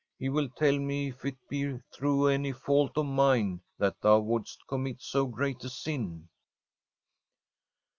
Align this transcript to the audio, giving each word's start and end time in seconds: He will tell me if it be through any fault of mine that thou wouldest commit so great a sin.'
He 0.17 0.29
will 0.29 0.49
tell 0.49 0.79
me 0.79 1.09
if 1.09 1.23
it 1.25 1.37
be 1.47 1.77
through 1.93 2.25
any 2.29 2.53
fault 2.53 2.97
of 2.97 3.05
mine 3.05 3.61
that 3.77 4.01
thou 4.01 4.17
wouldest 4.17 4.65
commit 4.67 4.99
so 4.99 5.27
great 5.27 5.63
a 5.63 5.69
sin.' 5.69 6.27